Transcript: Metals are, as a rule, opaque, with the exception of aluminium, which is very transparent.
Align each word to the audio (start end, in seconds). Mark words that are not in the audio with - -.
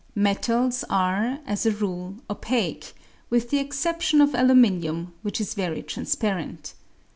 Metals 0.15 0.83
are, 0.89 1.41
as 1.45 1.63
a 1.67 1.73
rule, 1.73 2.15
opaque, 2.27 2.93
with 3.29 3.51
the 3.51 3.59
exception 3.59 4.19
of 4.19 4.33
aluminium, 4.33 5.13
which 5.21 5.39
is 5.39 5.53
very 5.53 5.83
transparent. 5.83 6.73